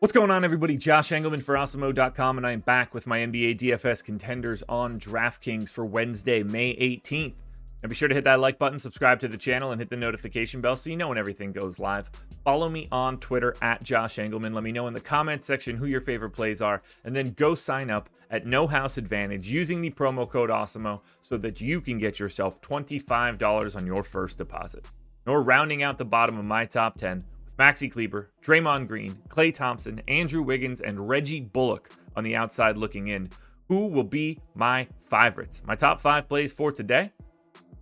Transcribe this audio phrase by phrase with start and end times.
[0.00, 0.76] What's going on, everybody?
[0.76, 5.70] Josh Engleman for Awesemo.com, and I am back with my NBA DFS contenders on DraftKings
[5.70, 7.34] for Wednesday, May 18th.
[7.82, 9.96] And be sure to hit that like button, subscribe to the channel, and hit the
[9.96, 12.12] notification bell so you know when everything goes live.
[12.44, 14.54] Follow me on Twitter at Josh Engleman.
[14.54, 17.56] Let me know in the comments section who your favorite plays are, and then go
[17.56, 21.98] sign up at No House Advantage using the promo code Awesemo so that you can
[21.98, 24.86] get yourself $25 on your first deposit.
[25.26, 27.24] Nor rounding out the bottom of my top 10
[27.58, 33.08] Maxi Kleber, Draymond Green, Klay Thompson, Andrew Wiggins, and Reggie Bullock on the outside looking
[33.08, 33.28] in.
[33.68, 35.62] Who will be my favorites?
[35.66, 37.12] My top five plays for today?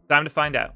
[0.08, 0.74] Time to find out.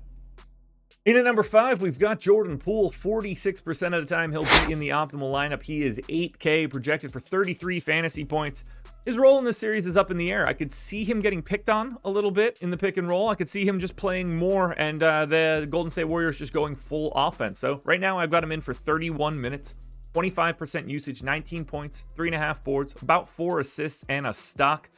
[1.06, 2.90] In at number five, we've got Jordan Poole.
[2.90, 5.62] 46% of the time, he'll be in the optimal lineup.
[5.62, 8.64] He is 8K, projected for 33 fantasy points.
[9.04, 10.46] His role in this series is up in the air.
[10.46, 13.30] I could see him getting picked on a little bit in the pick and roll.
[13.30, 16.76] I could see him just playing more and uh, the Golden State Warriors just going
[16.76, 17.58] full offense.
[17.58, 19.74] So right now, I've got him in for 31 minutes,
[20.14, 24.90] 25% usage, 19 points, three and a half boards, about four assists, and a stock.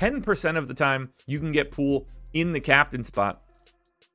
[0.00, 3.42] 10% of the time, you can get Poole in the captain spot.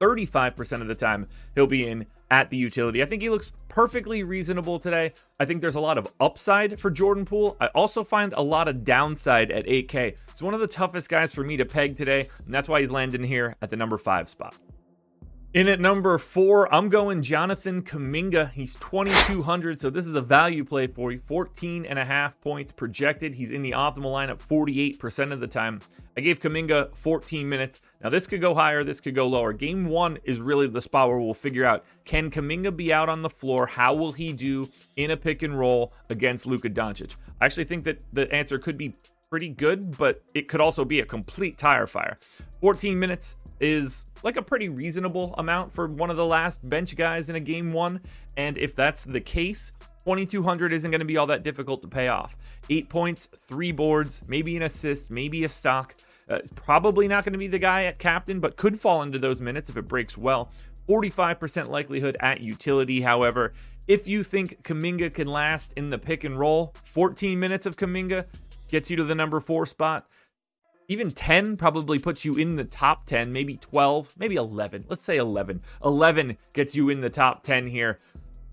[0.01, 3.01] 35% of the time, he'll be in at the utility.
[3.01, 5.11] I think he looks perfectly reasonable today.
[5.39, 7.55] I think there's a lot of upside for Jordan Poole.
[7.61, 10.17] I also find a lot of downside at 8K.
[10.29, 12.91] It's one of the toughest guys for me to peg today, and that's why he's
[12.91, 14.55] landing here at the number five spot.
[15.57, 18.51] In at number four, I'm going Jonathan Kuminga.
[18.51, 21.19] He's 2,200, so this is a value play for you.
[21.25, 23.33] 14 and a half points projected.
[23.33, 25.81] He's in the optimal lineup 48% of the time.
[26.15, 27.79] I gave Kuminga 14 minutes.
[28.03, 29.51] Now, this could go higher, this could go lower.
[29.51, 33.23] Game one is really the spot where we'll figure out can Kuminga be out on
[33.23, 33.65] the floor?
[33.65, 37.15] How will he do in a pick and roll against Luka Doncic?
[37.41, 38.93] I actually think that the answer could be
[39.31, 42.19] pretty good, but it could also be a complete tire fire.
[42.61, 47.29] 14 minutes, is like a pretty reasonable amount for one of the last bench guys
[47.29, 48.01] in a game one.
[48.35, 49.71] And if that's the case,
[50.05, 52.37] 2200 isn't going to be all that difficult to pay off.
[52.69, 55.95] Eight points, three boards, maybe an assist, maybe a stock.
[56.29, 59.41] Uh, probably not going to be the guy at captain, but could fall into those
[59.41, 60.51] minutes if it breaks well.
[60.87, 63.53] 45% likelihood at utility, however.
[63.87, 68.25] If you think Kuminga can last in the pick and roll, 14 minutes of Kuminga
[68.69, 70.07] gets you to the number four spot
[70.87, 74.85] even 10 probably puts you in the top 10, maybe 12, maybe 11.
[74.87, 75.61] Let's say 11.
[75.83, 77.97] 11 gets you in the top 10 here.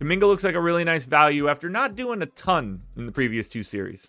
[0.00, 3.48] Kuminga looks like a really nice value after not doing a ton in the previous
[3.48, 4.08] two series.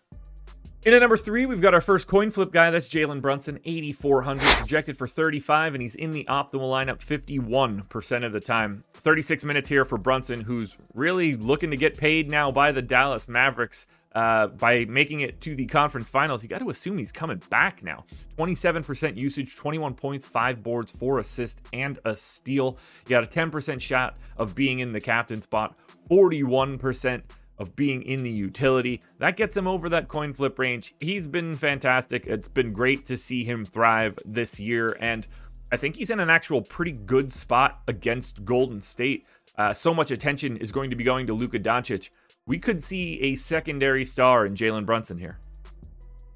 [0.83, 2.69] In at number three, we've got our first coin flip guy.
[2.69, 8.31] That's Jalen Brunson, 8,400, projected for 35, and he's in the optimal lineup 51% of
[8.31, 8.83] the time.
[8.93, 13.27] 36 minutes here for Brunson, who's really looking to get paid now by the Dallas
[13.27, 13.87] Mavericks.
[14.15, 17.83] Uh, by making it to the conference finals, you got to assume he's coming back
[17.83, 18.05] now.
[18.37, 22.77] 27% usage, 21 points, 5 boards, 4 assists, and a steal.
[23.05, 25.77] You got a 10% shot of being in the captain spot,
[26.09, 27.23] 41%
[27.57, 29.01] of being in the utility.
[29.19, 30.95] That gets him over that coin flip range.
[31.01, 32.25] He's been fantastic.
[32.25, 34.95] It's been great to see him thrive this year.
[35.01, 35.27] And
[35.73, 39.25] I think he's in an actual pretty good spot against Golden State.
[39.57, 42.09] Uh, so much attention is going to be going to Luka Doncic
[42.47, 45.39] we could see a secondary star in Jalen Brunson here.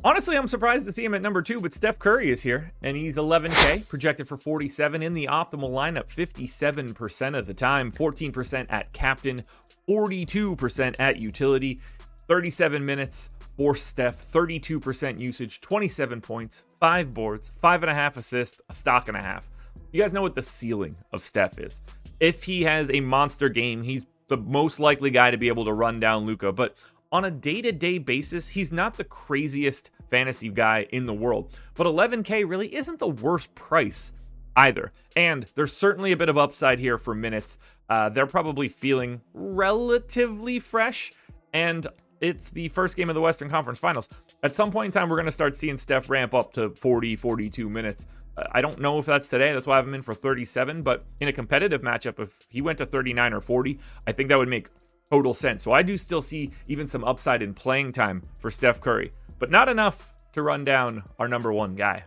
[0.03, 2.96] Honestly, I'm surprised to see him at number two, but Steph Curry is here, and
[2.96, 8.92] he's 11K, projected for 47 in the optimal lineup, 57% of the time, 14% at
[8.94, 9.44] captain,
[9.90, 11.80] 42% at utility,
[12.28, 18.62] 37 minutes for Steph, 32% usage, 27 points, five boards, five and a half assists,
[18.69, 19.50] a stock and a half.
[19.92, 21.81] You guys know what the ceiling of Steph is.
[22.22, 25.74] If he has a monster game, he's the most likely guy to be able to
[25.74, 26.52] run down Luka.
[26.52, 26.76] But
[27.12, 31.54] on a day to day basis, he's not the craziest fantasy guy in the world.
[31.74, 34.12] But 11K really isn't the worst price
[34.56, 34.92] either.
[35.16, 37.58] And there's certainly a bit of upside here for minutes.
[37.90, 41.14] Uh, they're probably feeling relatively fresh.
[41.54, 41.88] And
[42.22, 44.09] it's the first game of the Western Conference Finals.
[44.44, 47.16] At some point in time, we're going to start seeing Steph ramp up to 40,
[47.16, 48.07] 42 minutes.
[48.38, 49.53] Uh, I don't know if that's today.
[49.53, 50.81] That's why I have him in for 37.
[50.81, 54.38] But in a competitive matchup, if he went to 39 or 40, I think that
[54.38, 54.69] would make
[55.09, 55.63] total sense.
[55.63, 59.50] So I do still see even some upside in playing time for Steph Curry, but
[59.50, 62.04] not enough to run down our number one guy.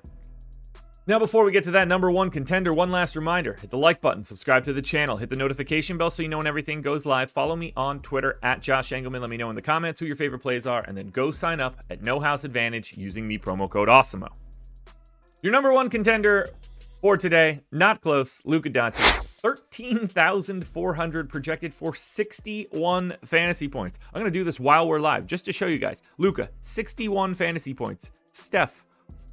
[1.04, 4.00] Now, before we get to that number one contender, one last reminder hit the like
[4.00, 7.04] button, subscribe to the channel, hit the notification bell so you know when everything goes
[7.04, 7.32] live.
[7.32, 9.20] Follow me on Twitter at Josh Engleman.
[9.20, 11.58] Let me know in the comments who your favorite plays are, and then go sign
[11.58, 14.28] up at No House Advantage using the promo code AWESEMO.
[15.42, 16.50] Your number one contender
[17.00, 19.24] for today, not close, Luka Doncic.
[19.42, 23.98] 13,400 projected for 61 fantasy points.
[24.14, 26.00] I'm going to do this while we're live just to show you guys.
[26.18, 28.12] Luka, 61 fantasy points.
[28.30, 28.84] Steph,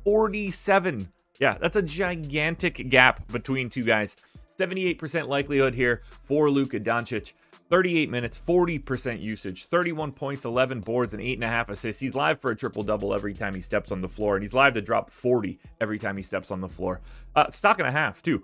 [0.03, 1.07] 47
[1.39, 4.15] yeah, that's a gigantic gap between two guys.
[4.57, 7.33] 78% likelihood here for Luka Doncic.
[7.69, 12.01] 38 minutes, 40% usage, 31 points, 11 boards, and 8.5 assists.
[12.01, 14.55] He's live for a triple double every time he steps on the floor, and he's
[14.55, 16.99] live to drop 40 every time he steps on the floor.
[17.35, 18.43] Uh, stock and a half, too.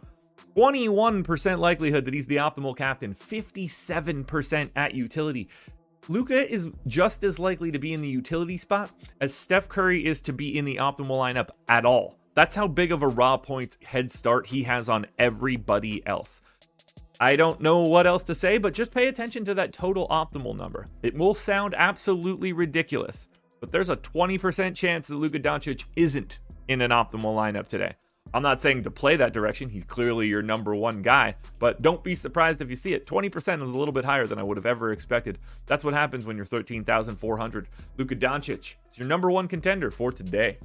[0.56, 5.50] 21% likelihood that he's the optimal captain, 57% at utility.
[6.07, 10.21] Luka is just as likely to be in the utility spot as Steph Curry is
[10.21, 12.15] to be in the optimal lineup at all.
[12.35, 16.41] That's how big of a raw points head start he has on everybody else.
[17.17, 20.55] I don't know what else to say, but just pay attention to that total optimal
[20.55, 20.85] number.
[21.01, 23.29] It will sound absolutely ridiculous,
[23.61, 27.91] but there's a 20% chance that Luka Doncic isn't in an optimal lineup today.
[28.33, 29.69] I'm not saying to play that direction.
[29.69, 33.07] He's clearly your number one guy, but don't be surprised if you see it.
[33.07, 35.38] 20% is a little bit higher than I would have ever expected.
[35.67, 37.69] That's what happens when you're 13,400.
[37.97, 40.57] Luka Doncic is your number one contender for today.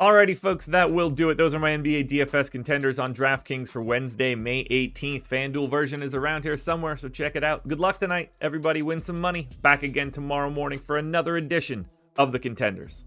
[0.00, 1.34] Alrighty, folks, that will do it.
[1.36, 5.26] Those are my NBA DFS contenders on DraftKings for Wednesday, May 18th.
[5.26, 7.66] FanDuel version is around here somewhere, so check it out.
[7.66, 8.30] Good luck tonight.
[8.40, 9.48] Everybody win some money.
[9.60, 13.06] Back again tomorrow morning for another edition of the Contenders.